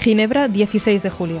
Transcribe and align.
Ginebra, 0.00 0.48
16 0.48 1.02
de 1.02 1.10
julio. 1.10 1.40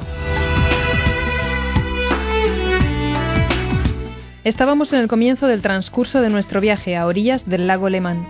Estábamos 4.44 4.92
en 4.92 5.00
el 5.00 5.08
comienzo 5.08 5.46
del 5.46 5.62
transcurso 5.62 6.20
de 6.20 6.28
nuestro 6.28 6.60
viaje 6.60 6.94
a 6.94 7.06
orillas 7.06 7.48
del 7.48 7.66
lago 7.66 7.88
Lemán, 7.88 8.26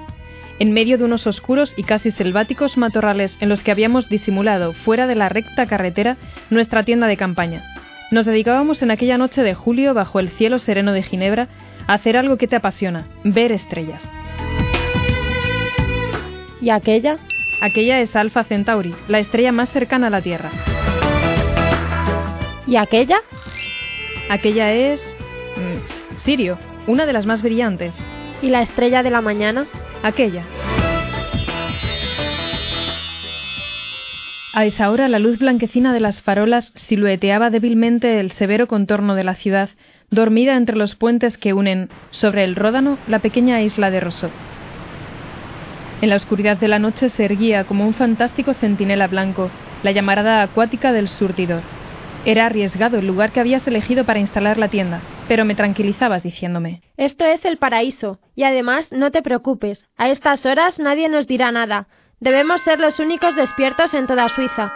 en 0.60 0.72
medio 0.72 0.98
de 0.98 1.04
unos 1.04 1.26
oscuros 1.26 1.74
y 1.76 1.82
casi 1.82 2.12
selváticos 2.12 2.76
matorrales 2.76 3.38
en 3.40 3.48
los 3.48 3.64
que 3.64 3.72
habíamos 3.72 4.08
disimulado, 4.08 4.72
fuera 4.72 5.08
de 5.08 5.16
la 5.16 5.28
recta 5.28 5.66
carretera, 5.66 6.16
nuestra 6.48 6.84
tienda 6.84 7.08
de 7.08 7.16
campaña. 7.16 7.64
Nos 8.12 8.24
dedicábamos 8.24 8.82
en 8.82 8.92
aquella 8.92 9.18
noche 9.18 9.42
de 9.42 9.54
julio, 9.54 9.94
bajo 9.94 10.20
el 10.20 10.30
cielo 10.30 10.60
sereno 10.60 10.92
de 10.92 11.02
Ginebra, 11.02 11.48
a 11.88 11.94
hacer 11.94 12.16
algo 12.16 12.36
que 12.36 12.46
te 12.46 12.56
apasiona, 12.56 13.06
ver 13.24 13.50
estrellas. 13.50 14.02
¿Y 16.60 16.70
aquella? 16.70 17.18
Aquella 17.60 18.00
es 18.00 18.16
Alpha 18.16 18.44
Centauri, 18.44 18.94
la 19.08 19.18
estrella 19.18 19.52
más 19.52 19.70
cercana 19.70 20.06
a 20.06 20.10
la 20.10 20.22
Tierra. 20.22 20.50
¿Y 22.66 22.76
aquella? 22.76 23.18
Aquella 24.30 24.72
es... 24.72 25.00
mm, 25.56 26.18
Sirio, 26.18 26.58
una 26.86 27.04
de 27.04 27.12
las 27.12 27.26
más 27.26 27.42
brillantes. 27.42 27.94
¿Y 28.40 28.48
la 28.48 28.62
estrella 28.62 29.02
de 29.02 29.10
la 29.10 29.20
mañana? 29.20 29.66
Aquella. 30.02 30.42
A 34.54 34.64
esa 34.64 34.90
hora 34.90 35.08
la 35.08 35.18
luz 35.18 35.38
blanquecina 35.38 35.92
de 35.92 36.00
las 36.00 36.22
farolas 36.22 36.72
silueteaba 36.74 37.50
débilmente 37.50 38.20
el 38.20 38.32
severo 38.32 38.68
contorno 38.68 39.14
de 39.14 39.24
la 39.24 39.34
ciudad, 39.34 39.68
dormida 40.10 40.56
entre 40.56 40.76
los 40.76 40.94
puentes 40.94 41.36
que 41.36 41.52
unen, 41.52 41.90
sobre 42.10 42.44
el 42.44 42.56
Ródano, 42.56 42.98
la 43.06 43.18
pequeña 43.18 43.60
isla 43.60 43.90
de 43.90 44.00
Rosso. 44.00 44.30
En 46.02 46.08
la 46.08 46.16
oscuridad 46.16 46.56
de 46.56 46.68
la 46.68 46.78
noche 46.78 47.10
se 47.10 47.26
erguía 47.26 47.64
como 47.64 47.86
un 47.86 47.92
fantástico 47.92 48.54
centinela 48.54 49.06
blanco, 49.06 49.50
la 49.82 49.90
llamarada 49.90 50.40
acuática 50.42 50.92
del 50.92 51.08
surtidor. 51.08 51.62
Era 52.24 52.46
arriesgado 52.46 52.98
el 52.98 53.06
lugar 53.06 53.32
que 53.32 53.40
habías 53.40 53.66
elegido 53.66 54.04
para 54.04 54.18
instalar 54.18 54.56
la 54.56 54.68
tienda, 54.68 55.02
pero 55.28 55.44
me 55.44 55.54
tranquilizabas 55.54 56.22
diciéndome 56.22 56.80
Esto 56.96 57.24
es 57.26 57.44
el 57.44 57.58
paraíso. 57.58 58.18
Y 58.34 58.44
además, 58.44 58.90
no 58.92 59.10
te 59.10 59.20
preocupes. 59.20 59.84
A 59.96 60.08
estas 60.08 60.46
horas 60.46 60.78
nadie 60.78 61.10
nos 61.10 61.26
dirá 61.26 61.52
nada. 61.52 61.86
Debemos 62.18 62.62
ser 62.62 62.80
los 62.80 62.98
únicos 62.98 63.36
despiertos 63.36 63.92
en 63.92 64.06
toda 64.06 64.28
Suiza. 64.30 64.72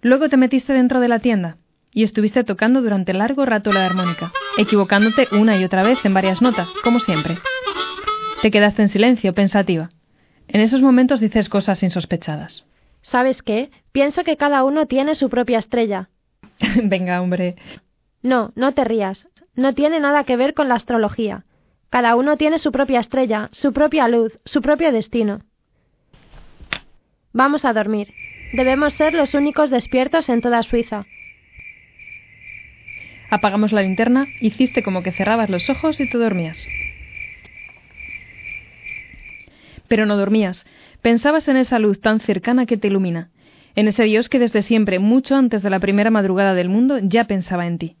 Luego 0.00 0.28
te 0.28 0.36
metiste 0.36 0.72
dentro 0.72 1.00
de 1.00 1.08
la 1.08 1.18
tienda 1.18 1.56
y 1.92 2.04
estuviste 2.04 2.44
tocando 2.44 2.82
durante 2.82 3.12
largo 3.12 3.44
rato 3.46 3.72
la 3.72 3.84
armónica, 3.84 4.32
equivocándote 4.56 5.26
una 5.32 5.56
y 5.56 5.64
otra 5.64 5.82
vez 5.82 5.98
en 6.04 6.14
varias 6.14 6.40
notas, 6.40 6.70
como 6.84 7.00
siempre. 7.00 7.38
Te 8.42 8.52
quedaste 8.52 8.82
en 8.82 8.88
silencio, 8.88 9.34
pensativa. 9.34 9.90
En 10.46 10.60
esos 10.60 10.80
momentos 10.80 11.18
dices 11.20 11.48
cosas 11.48 11.82
insospechadas. 11.82 12.64
¿Sabes 13.02 13.42
qué? 13.42 13.70
Pienso 13.90 14.22
que 14.22 14.36
cada 14.36 14.62
uno 14.64 14.86
tiene 14.86 15.14
su 15.16 15.28
propia 15.28 15.58
estrella. 15.58 16.08
Venga, 16.84 17.20
hombre. 17.20 17.56
No, 18.22 18.52
no 18.54 18.72
te 18.74 18.84
rías. 18.84 19.26
No 19.54 19.74
tiene 19.74 19.98
nada 19.98 20.22
que 20.24 20.36
ver 20.36 20.54
con 20.54 20.68
la 20.68 20.76
astrología. 20.76 21.44
Cada 21.90 22.14
uno 22.14 22.36
tiene 22.36 22.58
su 22.58 22.70
propia 22.70 23.00
estrella, 23.00 23.48
su 23.50 23.72
propia 23.72 24.06
luz, 24.08 24.38
su 24.44 24.62
propio 24.62 24.92
destino. 24.92 25.40
Vamos 27.32 27.64
a 27.64 27.72
dormir. 27.72 28.12
Debemos 28.52 28.94
ser 28.94 29.14
los 29.14 29.34
únicos 29.34 29.70
despiertos 29.70 30.28
en 30.28 30.40
toda 30.40 30.62
Suiza. 30.62 31.06
Apagamos 33.30 33.72
la 33.72 33.82
linterna, 33.82 34.26
hiciste 34.40 34.82
como 34.82 35.02
que 35.02 35.12
cerrabas 35.12 35.50
los 35.50 35.68
ojos 35.68 36.00
y 36.00 36.08
te 36.08 36.18
dormías. 36.18 36.66
Pero 39.88 40.06
no 40.06 40.16
dormías. 40.16 40.66
Pensabas 41.02 41.48
en 41.48 41.56
esa 41.56 41.78
luz 41.78 42.00
tan 42.00 42.20
cercana 42.20 42.66
que 42.66 42.76
te 42.76 42.88
ilumina, 42.88 43.30
en 43.74 43.88
ese 43.88 44.04
Dios 44.04 44.28
que 44.28 44.38
desde 44.38 44.62
siempre, 44.62 44.98
mucho 44.98 45.36
antes 45.36 45.62
de 45.62 45.70
la 45.70 45.80
primera 45.80 46.10
madrugada 46.10 46.54
del 46.54 46.68
mundo, 46.68 46.98
ya 47.00 47.24
pensaba 47.24 47.66
en 47.66 47.78
ti. 47.78 47.96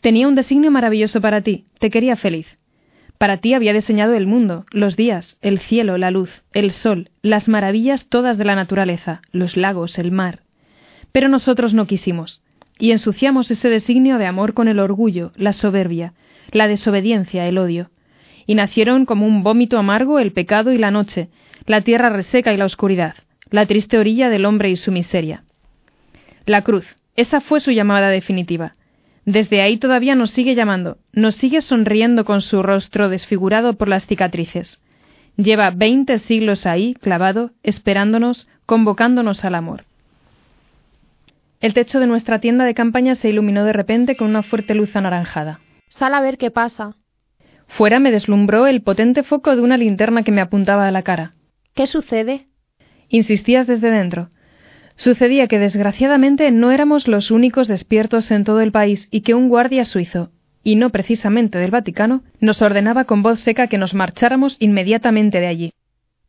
Tenía 0.00 0.28
un 0.28 0.34
designio 0.34 0.70
maravilloso 0.70 1.20
para 1.20 1.42
ti, 1.42 1.66
te 1.78 1.90
quería 1.90 2.16
feliz. 2.16 2.58
Para 3.18 3.38
ti 3.38 3.54
había 3.54 3.72
diseñado 3.72 4.14
el 4.14 4.26
mundo, 4.26 4.64
los 4.70 4.96
días, 4.96 5.36
el 5.42 5.58
cielo, 5.58 5.98
la 5.98 6.12
luz, 6.12 6.44
el 6.52 6.70
sol, 6.70 7.10
las 7.20 7.48
maravillas 7.48 8.06
todas 8.06 8.38
de 8.38 8.44
la 8.44 8.54
naturaleza, 8.54 9.22
los 9.32 9.56
lagos, 9.56 9.98
el 9.98 10.12
mar. 10.12 10.40
Pero 11.10 11.28
nosotros 11.28 11.74
no 11.74 11.86
quisimos, 11.86 12.40
y 12.78 12.92
ensuciamos 12.92 13.50
ese 13.50 13.68
designio 13.68 14.18
de 14.18 14.26
amor 14.26 14.54
con 14.54 14.68
el 14.68 14.78
orgullo, 14.78 15.32
la 15.36 15.52
soberbia, 15.52 16.14
la 16.52 16.68
desobediencia, 16.68 17.46
el 17.48 17.58
odio. 17.58 17.90
Y 18.48 18.54
nacieron 18.54 19.04
como 19.04 19.26
un 19.26 19.42
vómito 19.42 19.78
amargo 19.78 20.18
el 20.18 20.32
pecado 20.32 20.72
y 20.72 20.78
la 20.78 20.90
noche, 20.90 21.28
la 21.66 21.82
tierra 21.82 22.08
reseca 22.08 22.54
y 22.54 22.56
la 22.56 22.64
oscuridad, 22.64 23.14
la 23.50 23.66
triste 23.66 23.98
orilla 23.98 24.30
del 24.30 24.46
hombre 24.46 24.70
y 24.70 24.76
su 24.76 24.90
miseria. 24.90 25.44
La 26.46 26.62
cruz, 26.62 26.86
esa 27.14 27.42
fue 27.42 27.60
su 27.60 27.72
llamada 27.72 28.08
definitiva. 28.08 28.72
Desde 29.26 29.60
ahí 29.60 29.76
todavía 29.76 30.14
nos 30.14 30.30
sigue 30.30 30.54
llamando, 30.54 30.96
nos 31.12 31.34
sigue 31.34 31.60
sonriendo 31.60 32.24
con 32.24 32.40
su 32.40 32.62
rostro 32.62 33.10
desfigurado 33.10 33.74
por 33.74 33.86
las 33.86 34.06
cicatrices. 34.06 34.80
Lleva 35.36 35.70
veinte 35.70 36.18
siglos 36.18 36.64
ahí, 36.64 36.94
clavado, 36.94 37.50
esperándonos, 37.62 38.48
convocándonos 38.64 39.44
al 39.44 39.56
amor. 39.56 39.84
El 41.60 41.74
techo 41.74 42.00
de 42.00 42.06
nuestra 42.06 42.38
tienda 42.38 42.64
de 42.64 42.72
campaña 42.72 43.14
se 43.14 43.28
iluminó 43.28 43.64
de 43.66 43.74
repente 43.74 44.16
con 44.16 44.28
una 44.30 44.42
fuerte 44.42 44.74
luz 44.74 44.96
anaranjada. 44.96 45.60
Sal 45.90 46.14
a 46.14 46.22
ver 46.22 46.38
qué 46.38 46.50
pasa. 46.50 46.94
Fuera 47.68 48.00
me 48.00 48.10
deslumbró 48.10 48.66
el 48.66 48.82
potente 48.82 49.22
foco 49.22 49.54
de 49.54 49.62
una 49.62 49.76
linterna 49.76 50.24
que 50.24 50.32
me 50.32 50.40
apuntaba 50.40 50.88
a 50.88 50.90
la 50.90 51.02
cara. 51.02 51.32
¿Qué 51.74 51.86
sucede? 51.86 52.48
Insistías 53.08 53.66
desde 53.66 53.90
dentro. 53.90 54.30
Sucedía 54.96 55.46
que 55.46 55.60
desgraciadamente 55.60 56.50
no 56.50 56.72
éramos 56.72 57.06
los 57.06 57.30
únicos 57.30 57.68
despiertos 57.68 58.30
en 58.32 58.42
todo 58.42 58.60
el 58.60 58.72
país 58.72 59.06
y 59.12 59.20
que 59.20 59.34
un 59.34 59.48
guardia 59.48 59.84
suizo, 59.84 60.32
y 60.64 60.74
no 60.74 60.90
precisamente 60.90 61.58
del 61.58 61.70
Vaticano, 61.70 62.24
nos 62.40 62.62
ordenaba 62.62 63.04
con 63.04 63.22
voz 63.22 63.38
seca 63.40 63.68
que 63.68 63.78
nos 63.78 63.94
marcháramos 63.94 64.56
inmediatamente 64.58 65.38
de 65.38 65.46
allí. 65.46 65.72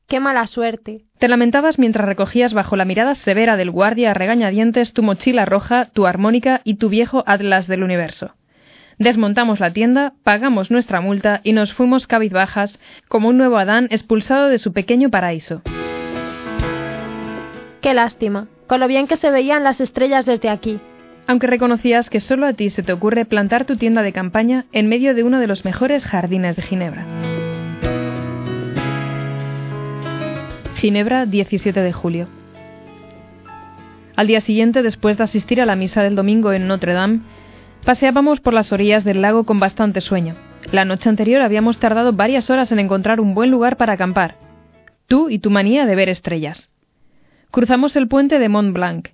¡Qué 0.07 0.19
mala 0.19 0.45
suerte! 0.45 1.05
Te 1.17 1.27
lamentabas 1.27 1.79
mientras 1.79 2.07
recogías 2.07 2.53
bajo 2.53 2.75
la 2.75 2.85
mirada 2.85 3.15
severa 3.15 3.57
del 3.57 3.71
guardia 3.71 4.11
a 4.11 4.13
regañadientes 4.13 4.93
tu 4.93 5.03
mochila 5.03 5.45
roja, 5.45 5.85
tu 5.85 6.05
armónica 6.05 6.61
y 6.63 6.75
tu 6.75 6.89
viejo 6.89 7.23
atlas 7.25 7.67
del 7.67 7.83
universo. 7.83 8.35
Desmontamos 8.99 9.61
la 9.61 9.71
tienda, 9.71 10.11
pagamos 10.23 10.71
nuestra 10.71 10.99
multa 10.99 11.39
y 11.45 11.53
nos 11.53 11.71
fuimos 11.71 12.05
cabizbajas 12.05 12.81
como 13.07 13.29
un 13.29 13.37
nuevo 13.37 13.57
Adán 13.57 13.87
expulsado 13.91 14.49
de 14.49 14.59
su 14.59 14.73
pequeño 14.73 15.09
paraíso. 15.09 15.61
¡Qué 17.79 17.93
lástima! 17.93 18.49
Con 18.67 18.81
lo 18.81 18.89
bien 18.89 19.07
que 19.07 19.15
se 19.15 19.31
veían 19.31 19.63
las 19.63 19.79
estrellas 19.79 20.25
desde 20.25 20.49
aquí. 20.49 20.81
Aunque 21.27 21.47
reconocías 21.47 22.09
que 22.09 22.19
solo 22.19 22.45
a 22.45 22.51
ti 22.51 22.69
se 22.71 22.83
te 22.83 22.91
ocurre 22.91 23.23
plantar 23.23 23.63
tu 23.63 23.77
tienda 23.77 24.01
de 24.01 24.11
campaña 24.11 24.65
en 24.73 24.89
medio 24.89 25.15
de 25.15 25.23
uno 25.23 25.39
de 25.39 25.47
los 25.47 25.63
mejores 25.63 26.03
jardines 26.03 26.57
de 26.57 26.61
Ginebra. 26.61 27.05
Ginebra, 30.75 31.25
17 31.25 31.81
de 31.81 31.93
julio. 31.93 32.27
Al 34.17 34.27
día 34.27 34.41
siguiente, 34.41 34.83
después 34.83 35.17
de 35.17 35.23
asistir 35.23 35.61
a 35.61 35.65
la 35.65 35.77
misa 35.77 36.03
del 36.03 36.17
domingo 36.17 36.51
en 36.51 36.67
Notre 36.67 36.91
Dame, 36.91 37.21
paseábamos 37.85 38.39
por 38.39 38.53
las 38.53 38.71
orillas 38.71 39.03
del 39.03 39.21
lago 39.21 39.43
con 39.43 39.59
bastante 39.59 40.01
sueño. 40.01 40.35
La 40.71 40.85
noche 40.85 41.09
anterior 41.09 41.41
habíamos 41.41 41.79
tardado 41.79 42.13
varias 42.13 42.49
horas 42.49 42.71
en 42.71 42.79
encontrar 42.79 43.19
un 43.19 43.33
buen 43.33 43.49
lugar 43.49 43.77
para 43.77 43.93
acampar. 43.93 44.35
Tú 45.07 45.29
y 45.29 45.39
tu 45.39 45.49
manía 45.49 45.85
de 45.85 45.95
ver 45.95 46.09
estrellas. 46.09 46.69
Cruzamos 47.51 47.95
el 47.95 48.07
puente 48.07 48.37
de 48.37 48.49
Mont 48.49 48.73
Blanc, 48.73 49.09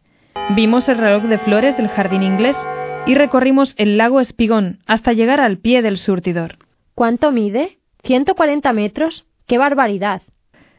vimos 0.56 0.90
el 0.90 0.98
reloj 0.98 1.24
de 1.24 1.38
flores 1.38 1.78
del 1.78 1.88
jardín 1.88 2.24
inglés 2.24 2.58
y 3.06 3.16
recorrimos 3.16 3.74
el 3.78 3.98
lago 3.98 4.20
Espigón 4.20 4.80
hasta 4.86 5.14
llegar 5.14 5.40
al 5.40 5.58
pie 5.58 5.82
del 5.82 5.98
surtidor. 5.98 6.58
¿Cuánto 6.96 7.32
mide? 7.32 7.78
¿140 8.04 8.74
metros? 8.74 9.26
¡Qué 9.48 9.58
barbaridad! 9.58 10.22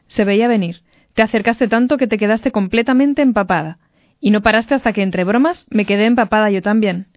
Se 0.07 0.23
veía 0.23 0.47
venir. 0.47 0.81
Te 1.13 1.21
acercaste 1.21 1.67
tanto 1.67 1.97
que 1.97 2.07
te 2.07 2.17
quedaste 2.17 2.51
completamente 2.51 3.21
empapada. 3.21 3.79
Y 4.19 4.31
no 4.31 4.41
paraste 4.41 4.75
hasta 4.75 4.93
que 4.93 5.03
entre 5.03 5.23
bromas 5.23 5.65
me 5.69 5.85
quedé 5.85 6.05
empapada 6.05 6.49
yo 6.51 6.61
también. 6.61 7.07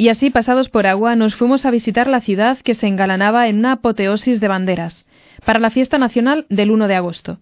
Y 0.00 0.10
así, 0.10 0.30
pasados 0.30 0.68
por 0.68 0.86
agua, 0.86 1.16
nos 1.16 1.34
fuimos 1.34 1.66
a 1.66 1.72
visitar 1.72 2.06
la 2.06 2.20
ciudad 2.20 2.58
que 2.60 2.76
se 2.76 2.86
engalanaba 2.86 3.48
en 3.48 3.58
una 3.58 3.72
apoteosis 3.72 4.38
de 4.38 4.46
banderas, 4.46 5.08
para 5.44 5.58
la 5.58 5.70
fiesta 5.70 5.98
nacional 5.98 6.46
del 6.48 6.70
1 6.70 6.86
de 6.86 6.94
agosto. 6.94 7.40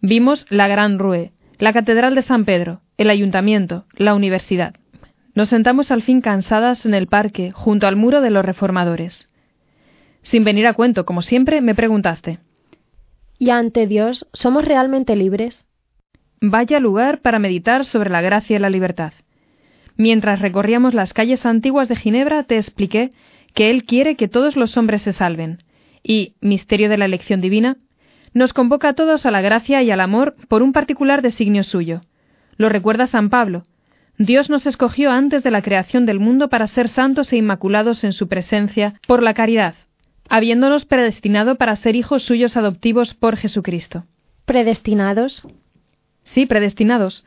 Vimos 0.00 0.46
la 0.48 0.68
Gran 0.68 0.98
Rue, 0.98 1.32
la 1.58 1.74
Catedral 1.74 2.14
de 2.14 2.22
San 2.22 2.46
Pedro, 2.46 2.80
el 2.96 3.10
Ayuntamiento, 3.10 3.84
la 3.94 4.14
Universidad. 4.14 4.74
Nos 5.34 5.50
sentamos 5.50 5.90
al 5.90 6.02
fin 6.02 6.22
cansadas 6.22 6.86
en 6.86 6.94
el 6.94 7.08
parque, 7.08 7.50
junto 7.50 7.86
al 7.86 7.96
muro 7.96 8.22
de 8.22 8.30
los 8.30 8.42
reformadores. 8.42 9.28
Sin 10.22 10.44
venir 10.44 10.66
a 10.66 10.72
cuento, 10.72 11.04
como 11.04 11.20
siempre, 11.20 11.60
me 11.60 11.74
preguntaste. 11.74 12.38
¿Y 13.38 13.50
ante 13.50 13.86
Dios 13.86 14.26
somos 14.32 14.64
realmente 14.64 15.14
libres? 15.14 15.66
Vaya 16.40 16.80
lugar 16.80 17.20
para 17.20 17.38
meditar 17.38 17.84
sobre 17.84 18.08
la 18.08 18.22
gracia 18.22 18.56
y 18.56 18.60
la 18.60 18.70
libertad. 18.70 19.12
Mientras 19.96 20.40
recorríamos 20.40 20.94
las 20.94 21.12
calles 21.12 21.44
antiguas 21.46 21.88
de 21.88 21.96
Ginebra, 21.96 22.44
te 22.44 22.56
expliqué 22.56 23.12
que 23.54 23.70
Él 23.70 23.84
quiere 23.84 24.16
que 24.16 24.28
todos 24.28 24.56
los 24.56 24.76
hombres 24.76 25.02
se 25.02 25.12
salven, 25.12 25.62
y, 26.02 26.34
misterio 26.40 26.88
de 26.88 26.98
la 26.98 27.04
elección 27.04 27.40
divina, 27.40 27.76
nos 28.34 28.52
convoca 28.52 28.90
a 28.90 28.92
todos 28.94 29.26
a 29.26 29.30
la 29.30 29.42
gracia 29.42 29.82
y 29.82 29.90
al 29.90 30.00
amor 30.00 30.36
por 30.48 30.62
un 30.62 30.72
particular 30.72 31.22
designio 31.22 31.64
suyo. 31.64 32.00
Lo 32.56 32.68
recuerda 32.68 33.06
San 33.06 33.28
Pablo. 33.28 33.64
Dios 34.18 34.50
nos 34.50 34.66
escogió 34.66 35.10
antes 35.10 35.42
de 35.42 35.50
la 35.50 35.62
creación 35.62 36.06
del 36.06 36.20
mundo 36.20 36.48
para 36.48 36.66
ser 36.66 36.88
santos 36.88 37.32
e 37.32 37.36
inmaculados 37.36 38.04
en 38.04 38.12
su 38.12 38.28
presencia 38.28 38.94
por 39.06 39.22
la 39.22 39.34
caridad, 39.34 39.74
habiéndonos 40.28 40.84
predestinado 40.84 41.56
para 41.56 41.76
ser 41.76 41.96
hijos 41.96 42.22
suyos 42.22 42.56
adoptivos 42.56 43.14
por 43.14 43.36
Jesucristo. 43.36 44.04
¿Predestinados? 44.44 45.46
Sí, 46.24 46.46
predestinados. 46.46 47.24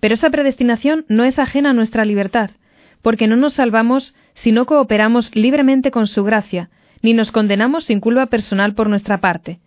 Pero 0.00 0.14
esa 0.14 0.30
predestinación 0.30 1.04
no 1.08 1.24
es 1.24 1.38
ajena 1.38 1.70
a 1.70 1.74
nuestra 1.74 2.04
libertad, 2.04 2.50
porque 3.02 3.26
no 3.26 3.36
nos 3.36 3.54
salvamos 3.54 4.14
si 4.34 4.52
no 4.52 4.66
cooperamos 4.66 5.34
libremente 5.34 5.90
con 5.90 6.06
su 6.06 6.24
gracia, 6.24 6.70
ni 7.02 7.14
nos 7.14 7.32
condenamos 7.32 7.84
sin 7.84 8.00
culpa 8.00 8.26
personal 8.26 8.74
por 8.74 8.88
nuestra 8.88 9.20
parte. 9.20 9.60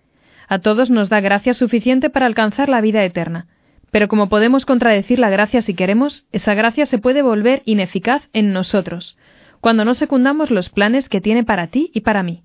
A 0.47 0.59
todos 0.59 0.89
nos 0.89 1.09
da 1.09 1.21
gracia 1.21 1.53
suficiente 1.53 2.09
para 2.09 2.25
alcanzar 2.25 2.69
la 2.69 2.81
vida 2.81 3.03
eterna. 3.03 3.47
Pero 3.91 4.07
como 4.07 4.29
podemos 4.29 4.65
contradecir 4.65 5.19
la 5.19 5.29
gracia 5.29 5.61
si 5.61 5.73
queremos, 5.73 6.25
esa 6.31 6.53
gracia 6.53 6.85
se 6.85 6.97
puede 6.97 7.21
volver 7.21 7.61
ineficaz 7.65 8.29
en 8.33 8.53
nosotros, 8.53 9.17
cuando 9.59 9.85
no 9.85 9.93
secundamos 9.93 10.49
los 10.49 10.69
planes 10.69 11.09
que 11.09 11.21
tiene 11.21 11.43
para 11.43 11.67
ti 11.67 11.91
y 11.93 12.01
para 12.01 12.23
mí. 12.23 12.41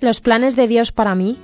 ¿Los 0.00 0.20
planes 0.20 0.56
de 0.56 0.66
Dios 0.66 0.90
para 0.90 1.14
mí? 1.14 1.38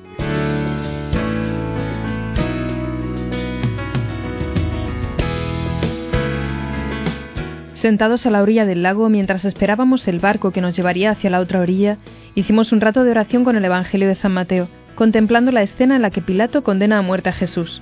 Sentados 7.80 8.26
a 8.26 8.30
la 8.30 8.42
orilla 8.42 8.66
del 8.66 8.82
lago 8.82 9.08
mientras 9.08 9.44
esperábamos 9.44 10.08
el 10.08 10.18
barco 10.18 10.50
que 10.50 10.60
nos 10.60 10.74
llevaría 10.74 11.12
hacia 11.12 11.30
la 11.30 11.38
otra 11.38 11.60
orilla, 11.60 11.96
hicimos 12.34 12.72
un 12.72 12.80
rato 12.80 13.04
de 13.04 13.12
oración 13.12 13.44
con 13.44 13.54
el 13.54 13.64
Evangelio 13.64 14.08
de 14.08 14.16
San 14.16 14.32
Mateo, 14.32 14.68
contemplando 14.96 15.52
la 15.52 15.62
escena 15.62 15.94
en 15.94 16.02
la 16.02 16.10
que 16.10 16.20
Pilato 16.20 16.64
condena 16.64 16.98
a 16.98 17.02
muerte 17.02 17.28
a 17.28 17.32
Jesús. 17.32 17.80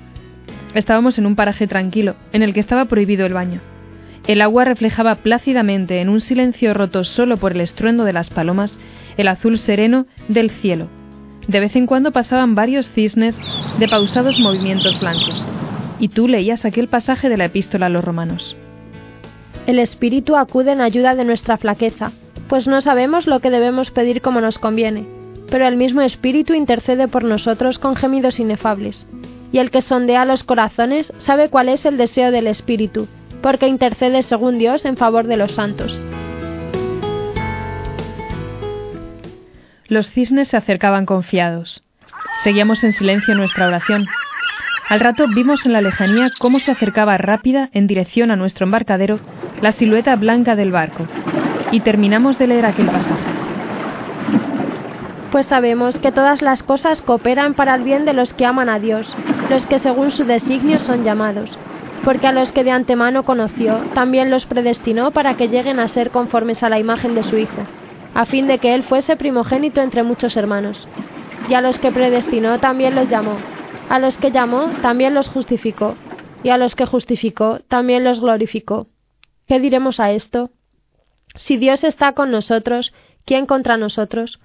Estábamos 0.74 1.16
en 1.16 1.24
un 1.24 1.34
paraje 1.34 1.66
tranquilo, 1.66 2.14
en 2.34 2.42
el 2.42 2.52
que 2.52 2.60
estaba 2.60 2.84
prohibido 2.84 3.24
el 3.24 3.32
baño. 3.32 3.62
El 4.26 4.42
agua 4.42 4.66
reflejaba 4.66 5.14
plácidamente, 5.14 6.02
en 6.02 6.10
un 6.10 6.20
silencio 6.20 6.74
roto 6.74 7.02
solo 7.02 7.38
por 7.38 7.52
el 7.52 7.62
estruendo 7.62 8.04
de 8.04 8.12
las 8.12 8.28
palomas, 8.28 8.78
el 9.16 9.28
azul 9.28 9.58
sereno 9.58 10.04
del 10.28 10.50
cielo. 10.50 10.90
De 11.48 11.58
vez 11.58 11.74
en 11.74 11.86
cuando 11.86 12.12
pasaban 12.12 12.54
varios 12.54 12.90
cisnes 12.90 13.34
de 13.78 13.88
pausados 13.88 14.38
movimientos 14.40 15.00
blancos. 15.00 15.48
Y 15.98 16.08
tú 16.08 16.28
leías 16.28 16.66
aquel 16.66 16.88
pasaje 16.88 17.30
de 17.30 17.38
la 17.38 17.46
epístola 17.46 17.86
a 17.86 17.88
los 17.88 18.04
romanos. 18.04 18.58
El 19.66 19.80
Espíritu 19.80 20.36
acude 20.36 20.70
en 20.70 20.80
ayuda 20.80 21.16
de 21.16 21.24
nuestra 21.24 21.56
flaqueza, 21.56 22.12
pues 22.48 22.68
no 22.68 22.80
sabemos 22.82 23.26
lo 23.26 23.40
que 23.40 23.50
debemos 23.50 23.90
pedir 23.90 24.22
como 24.22 24.40
nos 24.40 24.58
conviene, 24.58 25.08
pero 25.50 25.66
el 25.66 25.76
mismo 25.76 26.02
Espíritu 26.02 26.54
intercede 26.54 27.08
por 27.08 27.24
nosotros 27.24 27.80
con 27.80 27.96
gemidos 27.96 28.38
inefables. 28.38 29.08
Y 29.50 29.58
el 29.58 29.72
que 29.72 29.82
sondea 29.82 30.24
los 30.24 30.44
corazones 30.44 31.12
sabe 31.18 31.48
cuál 31.48 31.68
es 31.68 31.84
el 31.84 31.96
deseo 31.96 32.30
del 32.30 32.46
Espíritu, 32.46 33.08
porque 33.42 33.66
intercede 33.66 34.22
según 34.22 34.58
Dios 34.58 34.84
en 34.84 34.96
favor 34.96 35.26
de 35.26 35.36
los 35.36 35.52
santos. 35.52 36.00
Los 39.88 40.10
cisnes 40.10 40.48
se 40.48 40.56
acercaban 40.56 41.06
confiados. 41.06 41.82
Seguíamos 42.44 42.84
en 42.84 42.92
silencio 42.92 43.34
nuestra 43.34 43.66
oración. 43.66 44.06
Al 44.88 45.00
rato 45.00 45.26
vimos 45.26 45.66
en 45.66 45.72
la 45.72 45.80
lejanía 45.80 46.30
cómo 46.38 46.60
se 46.60 46.70
acercaba 46.70 47.18
rápida 47.18 47.70
en 47.72 47.88
dirección 47.88 48.30
a 48.30 48.36
nuestro 48.36 48.64
embarcadero 48.64 49.18
la 49.60 49.72
silueta 49.72 50.16
blanca 50.16 50.56
del 50.56 50.72
barco, 50.72 51.06
y 51.72 51.80
terminamos 51.80 52.38
de 52.38 52.46
leer 52.46 52.66
aquel 52.66 52.86
pasaje. 52.86 53.24
Pues 55.30 55.46
sabemos 55.46 55.98
que 55.98 56.12
todas 56.12 56.40
las 56.42 56.62
cosas 56.62 57.02
cooperan 57.02 57.54
para 57.54 57.74
el 57.74 57.82
bien 57.82 58.04
de 58.04 58.12
los 58.12 58.32
que 58.32 58.46
aman 58.46 58.68
a 58.68 58.78
Dios, 58.78 59.14
los 59.50 59.66
que 59.66 59.78
según 59.78 60.10
su 60.10 60.24
designio 60.24 60.78
son 60.78 61.04
llamados, 61.04 61.50
porque 62.04 62.26
a 62.26 62.32
los 62.32 62.52
que 62.52 62.64
de 62.64 62.70
antemano 62.70 63.24
conoció, 63.24 63.78
también 63.94 64.30
los 64.30 64.46
predestinó 64.46 65.10
para 65.10 65.36
que 65.36 65.48
lleguen 65.48 65.80
a 65.80 65.88
ser 65.88 66.10
conformes 66.10 66.62
a 66.62 66.68
la 66.68 66.78
imagen 66.78 67.14
de 67.14 67.22
su 67.22 67.36
Hijo, 67.36 67.66
a 68.14 68.24
fin 68.24 68.46
de 68.46 68.58
que 68.58 68.74
Él 68.74 68.84
fuese 68.84 69.16
primogénito 69.16 69.80
entre 69.80 70.02
muchos 70.02 70.36
hermanos. 70.36 70.86
Y 71.48 71.54
a 71.54 71.60
los 71.60 71.78
que 71.78 71.92
predestinó 71.92 72.58
también 72.60 72.94
los 72.94 73.08
llamó, 73.08 73.36
a 73.88 73.98
los 73.98 74.18
que 74.18 74.30
llamó 74.30 74.70
también 74.82 75.14
los 75.14 75.28
justificó, 75.28 75.96
y 76.42 76.50
a 76.50 76.58
los 76.58 76.76
que 76.76 76.86
justificó 76.86 77.58
también 77.68 78.04
los 78.04 78.20
glorificó. 78.20 78.86
¿Qué 79.46 79.60
diremos 79.60 80.00
a 80.00 80.10
esto? 80.10 80.50
Si 81.36 81.56
Dios 81.56 81.84
está 81.84 82.12
con 82.12 82.30
nosotros, 82.32 82.92
¿quién 83.24 83.46
contra 83.46 83.76
nosotros? 83.76 84.40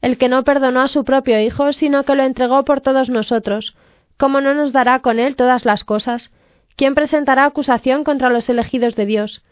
El 0.00 0.16
que 0.16 0.28
no 0.28 0.44
perdonó 0.44 0.80
a 0.80 0.88
su 0.88 1.04
propio 1.04 1.40
Hijo, 1.40 1.72
sino 1.72 2.04
que 2.04 2.14
lo 2.14 2.22
entregó 2.22 2.64
por 2.64 2.80
todos 2.80 3.10
nosotros, 3.10 3.76
¿cómo 4.16 4.40
no 4.40 4.54
nos 4.54 4.72
dará 4.72 5.00
con 5.00 5.18
él 5.18 5.36
todas 5.36 5.64
las 5.64 5.84
cosas? 5.84 6.30
¿Quién 6.76 6.94
presentará 6.94 7.44
acusación 7.44 8.04
contra 8.04 8.30
los 8.30 8.48
elegidos 8.48 8.94
de 8.94 9.04
Dios? 9.04 9.42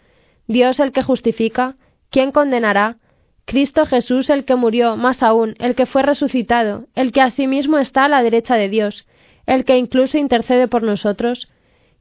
Dios 0.46 0.80
el 0.80 0.92
que 0.92 1.02
justifica, 1.02 1.74
¿quién 2.10 2.32
condenará? 2.32 2.96
Cristo 3.44 3.84
Jesús 3.84 4.30
el 4.30 4.44
que 4.44 4.56
murió, 4.56 4.96
más 4.96 5.22
aún, 5.22 5.56
el 5.58 5.74
que 5.74 5.86
fue 5.86 6.02
resucitado, 6.02 6.86
el 6.94 7.12
que 7.12 7.20
asimismo 7.20 7.78
está 7.78 8.04
a 8.04 8.08
la 8.08 8.22
derecha 8.22 8.54
de 8.54 8.68
Dios, 8.68 9.06
el 9.44 9.64
que 9.64 9.76
incluso 9.76 10.16
intercede 10.16 10.68
por 10.68 10.82
nosotros, 10.82 11.48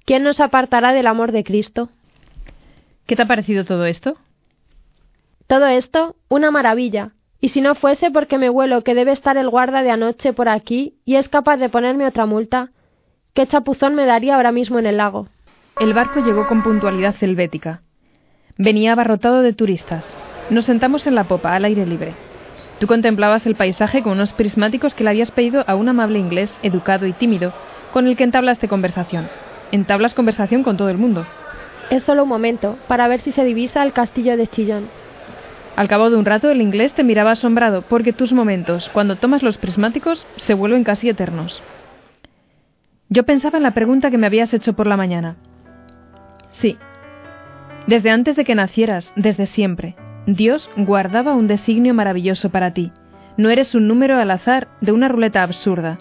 ¿quién 0.06 0.24
nos 0.24 0.40
apartará 0.40 0.94
del 0.94 1.08
amor 1.08 1.32
de 1.32 1.44
Cristo? 1.44 1.90
¿Qué 3.06 3.16
te 3.16 3.22
ha 3.22 3.28
parecido 3.28 3.66
todo 3.66 3.86
esto? 3.86 4.18
Todo 5.48 5.68
esto, 5.68 6.16
una 6.28 6.50
maravilla. 6.50 7.12
Y 7.40 7.50
si 7.50 7.62
no 7.62 7.76
fuese 7.76 8.10
porque 8.10 8.40
me 8.40 8.50
huelo 8.50 8.84
que 8.84 8.96
debe 8.96 9.12
estar 9.12 9.38
el 9.38 9.50
guarda 9.50 9.84
de 9.84 9.92
anoche 9.92 10.34
por 10.34 10.50
aquí 10.50 10.96
y 11.06 11.16
es 11.16 11.30
capaz 11.30 11.58
de 11.58 11.70
ponerme 11.70 12.08
otra 12.08 12.26
multa, 12.26 12.72
¿qué 13.36 13.46
chapuzón 13.46 13.94
me 13.94 14.06
daría 14.06 14.36
ahora 14.36 14.52
mismo 14.52 14.80
en 14.80 14.88
el 14.88 14.98
lago? 14.98 15.28
El 15.80 15.94
barco 15.94 16.22
llegó 16.22 16.48
con 16.48 16.64
puntualidad 16.64 17.16
helvética. 17.22 17.82
Venía 18.58 18.94
abarrotado 18.94 19.42
de 19.42 19.54
turistas. 19.54 20.18
Nos 20.50 20.66
sentamos 20.66 21.06
en 21.06 21.14
la 21.14 21.26
popa, 21.26 21.54
al 21.54 21.66
aire 21.66 21.86
libre. 21.86 22.16
Tú 22.80 22.88
contemplabas 22.88 23.46
el 23.46 23.56
paisaje 23.56 24.02
con 24.02 24.14
unos 24.14 24.34
prismáticos 24.34 24.96
que 24.96 25.04
le 25.04 25.12
habías 25.12 25.32
pedido 25.32 25.64
a 25.68 25.76
un 25.76 25.90
amable 25.90 26.18
inglés, 26.18 26.60
educado 26.64 27.06
y 27.06 27.14
tímido, 27.14 27.54
con 27.94 28.08
el 28.08 28.18
que 28.18 28.24
entablaste 28.24 28.68
conversación. 28.68 29.30
Entablas 29.72 30.14
conversación 30.14 30.64
con 30.64 30.78
todo 30.78 30.90
el 30.90 30.98
mundo. 30.98 31.28
Es 31.90 32.04
solo 32.04 32.24
un 32.24 32.30
momento, 32.30 32.78
para 32.88 33.08
ver 33.08 33.20
si 33.20 33.32
se 33.32 33.44
divisa 33.44 33.84
el 33.84 33.94
castillo 33.94 34.38
de 34.38 34.48
Chillón. 34.48 34.90
Al 35.76 35.88
cabo 35.88 36.10
de 36.10 36.16
un 36.16 36.26
rato 36.26 36.50
el 36.50 36.62
inglés 36.62 36.94
te 36.94 37.04
miraba 37.04 37.32
asombrado, 37.32 37.84
porque 37.84 38.14
tus 38.14 38.34
momentos, 38.34 38.90
cuando 38.94 39.18
tomas 39.18 39.44
los 39.44 39.58
prismáticos, 39.58 40.26
se 40.38 40.54
vuelven 40.54 40.84
casi 40.84 41.10
eternos. 41.10 41.62
Yo 43.10 43.24
pensaba 43.24 43.58
en 43.58 43.64
la 43.64 43.74
pregunta 43.74 44.10
que 44.10 44.18
me 44.18 44.26
habías 44.26 44.54
hecho 44.54 44.74
por 44.74 44.88
la 44.88 44.98
mañana. 44.98 45.36
Sí. 46.50 46.78
Desde 47.88 48.10
antes 48.10 48.36
de 48.36 48.46
que 48.46 48.56
nacieras, 48.56 49.14
desde 49.16 49.46
siempre, 49.46 49.96
Dios 50.26 50.72
guardaba 50.76 51.36
un 51.36 51.48
designio 51.48 51.94
maravilloso 51.94 52.50
para 52.50 52.74
ti. 52.74 52.92
No 53.38 53.50
eres 53.50 53.76
un 53.76 53.88
número 53.88 54.18
al 54.18 54.32
azar 54.32 54.70
de 54.82 54.92
una 54.92 55.08
ruleta 55.08 55.44
absurda. 55.44 56.00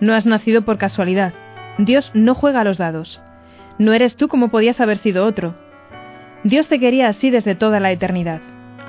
No 0.00 0.14
has 0.14 0.26
nacido 0.26 0.62
por 0.62 0.78
casualidad. 0.78 1.32
Dios 1.78 2.10
no 2.14 2.34
juega 2.34 2.60
a 2.60 2.64
los 2.64 2.78
dados. 2.78 3.20
No 3.78 3.92
eres 3.92 4.16
tú 4.16 4.28
como 4.28 4.48
podías 4.48 4.80
haber 4.80 4.98
sido 4.98 5.26
otro. 5.26 5.54
Dios 6.44 6.68
te 6.68 6.78
quería 6.78 7.08
así 7.08 7.30
desde 7.30 7.54
toda 7.54 7.80
la 7.80 7.90
eternidad. 7.90 8.40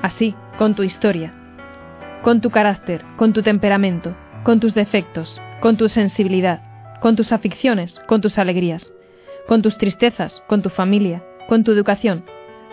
Así, 0.02 0.36
con 0.58 0.76
tu 0.76 0.84
historia. 0.84 1.34
Con 2.22 2.42
tu 2.42 2.52
carácter, 2.52 3.04
con 3.16 3.34
tu 3.34 3.42
temperamento, 3.42 4.16
con 4.44 4.60
tus 4.60 4.76
defectos, 4.76 5.42
con 5.60 5.78
tu 5.78 5.90
sensibilidad, 5.90 6.62
con 7.00 7.16
tus 7.16 7.32
aficiones, 7.32 8.00
con 8.08 8.22
tus 8.22 8.38
alegrías, 8.38 8.92
con 9.48 9.62
tus 9.62 9.78
tristezas, 9.78 10.44
con 10.48 10.62
tu 10.62 10.70
familia, 10.70 11.24
con 11.48 11.64
tu 11.64 11.72
educación, 11.72 12.24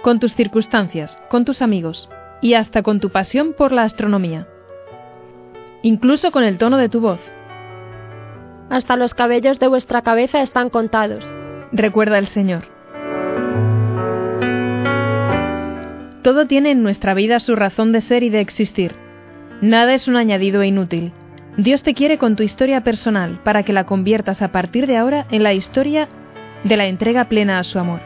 con 0.02 0.20
tus 0.20 0.34
circunstancias, 0.34 1.18
con 1.30 1.44
tus 1.44 1.62
amigos 1.62 2.10
y 2.42 2.54
hasta 2.54 2.82
con 2.82 3.00
tu 3.00 3.10
pasión 3.10 3.54
por 3.54 3.72
la 3.72 3.84
astronomía. 3.84 4.46
Incluso 5.82 6.30
con 6.30 6.44
el 6.44 6.58
tono 6.58 6.76
de 6.76 6.88
tu 6.88 7.00
voz. 7.00 7.20
Hasta 8.68 8.96
los 8.96 9.14
cabellos 9.14 9.58
de 9.60 9.68
vuestra 9.68 10.02
cabeza 10.02 10.42
están 10.42 10.70
contados. 10.70 11.24
Recuerda 11.72 12.18
el 12.18 12.26
Señor. 12.26 12.64
Todo 16.20 16.46
tiene 16.46 16.70
en 16.70 16.82
nuestra 16.82 17.14
vida 17.14 17.40
su 17.40 17.56
razón 17.56 17.92
de 17.92 18.02
ser 18.02 18.22
y 18.22 18.28
de 18.28 18.40
existir. 18.40 18.94
Nada 19.62 19.94
es 19.94 20.06
un 20.06 20.16
añadido 20.16 20.60
e 20.60 20.66
inútil. 20.66 21.12
Dios 21.56 21.82
te 21.82 21.94
quiere 21.94 22.18
con 22.18 22.36
tu 22.36 22.42
historia 22.42 22.84
personal 22.84 23.40
para 23.42 23.62
que 23.62 23.72
la 23.72 23.84
conviertas 23.84 24.42
a 24.42 24.48
partir 24.48 24.86
de 24.86 24.98
ahora 24.98 25.26
en 25.30 25.42
la 25.42 25.54
historia 25.54 26.08
de 26.62 26.76
la 26.76 26.86
entrega 26.86 27.24
plena 27.24 27.58
a 27.58 27.64
su 27.64 27.78
amor, 27.78 28.00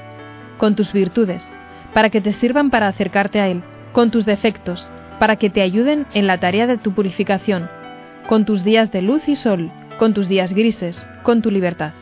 con 0.58 0.76
tus 0.76 0.92
virtudes, 0.92 1.44
para 1.92 2.10
que 2.10 2.20
te 2.20 2.32
sirvan 2.32 2.70
para 2.70 2.88
acercarte 2.88 3.40
a 3.40 3.48
Él, 3.48 3.62
con 3.92 4.10
tus 4.10 4.26
defectos, 4.26 4.88
para 5.18 5.36
que 5.36 5.50
te 5.50 5.62
ayuden 5.62 6.06
en 6.14 6.26
la 6.26 6.38
tarea 6.38 6.66
de 6.66 6.78
tu 6.78 6.92
purificación, 6.92 7.68
con 8.28 8.44
tus 8.44 8.62
días 8.64 8.92
de 8.92 9.02
luz 9.02 9.28
y 9.28 9.34
sol, 9.34 9.72
con 9.98 10.14
tus 10.14 10.28
días 10.28 10.52
grises, 10.52 11.04
con 11.22 11.42
tu 11.42 11.50
libertad. 11.50 11.92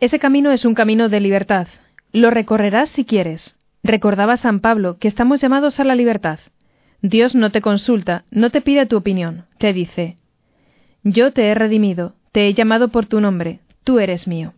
Ese 0.00 0.18
camino 0.18 0.50
es 0.50 0.64
un 0.64 0.72
camino 0.72 1.10
de 1.10 1.20
libertad. 1.20 1.68
Lo 2.10 2.30
recorrerás 2.30 2.88
si 2.88 3.04
quieres. 3.04 3.56
Recordaba 3.82 4.38
San 4.38 4.60
Pablo 4.60 4.98
que 4.98 5.08
estamos 5.08 5.42
llamados 5.42 5.78
a 5.78 5.84
la 5.84 5.94
libertad. 5.94 6.40
Dios 7.02 7.34
no 7.34 7.50
te 7.52 7.60
consulta, 7.60 8.24
no 8.30 8.48
te 8.48 8.62
pide 8.62 8.86
tu 8.86 8.96
opinión, 8.96 9.44
te 9.58 9.74
dice, 9.74 10.16
Yo 11.02 11.32
te 11.32 11.48
he 11.48 11.54
redimido, 11.54 12.14
te 12.32 12.46
he 12.46 12.54
llamado 12.54 12.88
por 12.88 13.04
tu 13.06 13.20
nombre, 13.20 13.60
tú 13.84 13.98
eres 13.98 14.26
mío. 14.26 14.54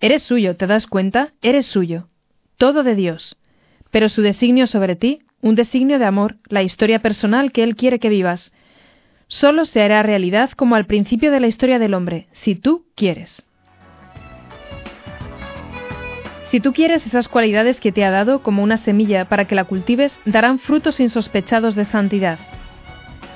Eres 0.00 0.22
suyo, 0.22 0.56
¿te 0.56 0.66
das 0.66 0.86
cuenta? 0.86 1.32
Eres 1.40 1.64
suyo. 1.64 2.08
Todo 2.58 2.82
de 2.82 2.94
Dios. 2.94 3.36
Pero 3.90 4.10
su 4.10 4.20
designio 4.20 4.66
sobre 4.66 4.96
ti, 4.96 5.20
un 5.40 5.54
designio 5.54 5.98
de 5.98 6.04
amor, 6.04 6.36
la 6.48 6.62
historia 6.62 6.98
personal 6.98 7.52
que 7.52 7.62
Él 7.62 7.74
quiere 7.74 7.98
que 7.98 8.10
vivas, 8.10 8.52
solo 9.28 9.64
se 9.64 9.80
hará 9.80 10.02
realidad 10.02 10.50
como 10.50 10.74
al 10.74 10.84
principio 10.84 11.30
de 11.30 11.40
la 11.40 11.46
historia 11.46 11.78
del 11.78 11.94
hombre, 11.94 12.28
si 12.32 12.54
tú 12.54 12.84
quieres. 12.94 13.44
Si 16.54 16.60
tú 16.60 16.72
quieres 16.72 17.04
esas 17.04 17.26
cualidades 17.26 17.80
que 17.80 17.90
te 17.90 18.04
ha 18.04 18.12
dado 18.12 18.44
como 18.44 18.62
una 18.62 18.76
semilla 18.76 19.24
para 19.24 19.46
que 19.46 19.56
la 19.56 19.64
cultives, 19.64 20.16
darán 20.24 20.60
frutos 20.60 21.00
insospechados 21.00 21.74
de 21.74 21.84
santidad. 21.84 22.38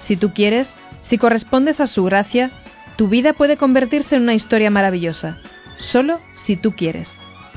Si 0.03 0.17
tú 0.17 0.33
quieres, 0.33 0.73
si 1.01 1.19
correspondes 1.19 1.81
a 1.81 1.89
su 1.89 2.05
gracia, 2.05 2.53
tu 2.95 3.09
vida 3.09 3.33
puede 3.33 3.57
convertirse 3.57 4.15
en 4.15 4.23
una 4.23 4.35
historia 4.35 4.71
maravillosa, 4.71 5.37
solo 5.81 6.21
si 6.47 6.55
tú 6.55 6.77
quieres, 6.77 7.09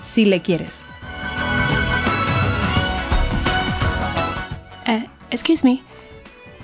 si 0.01 0.25
le 0.25 0.41
quieres. 0.41 0.73
Eh, 4.87 5.05
excuse 5.29 5.63
me, 5.63 5.83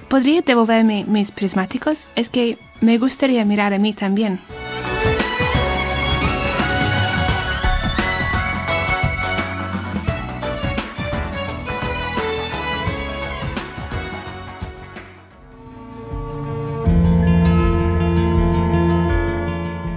¿podría 0.10 0.42
devolverme 0.42 1.06
mis 1.08 1.30
prismáticos? 1.30 2.00
Es 2.16 2.30
que 2.30 2.58
me 2.82 2.98
gustaría 2.98 3.46
mirar 3.46 3.76
a 3.76 3.78
mí 3.78 3.94
también. 3.94 4.40